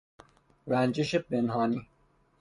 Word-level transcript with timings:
رنجش 0.67 1.15
پنهانی 1.15 1.87